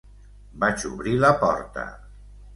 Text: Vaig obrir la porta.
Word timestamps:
Vaig 0.63 0.85
obrir 0.93 1.13
la 1.27 1.31
porta. 1.45 1.87